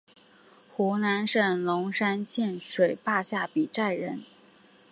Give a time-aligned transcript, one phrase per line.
[0.71, 4.23] 湖南省龙山县水田坝下比寨人。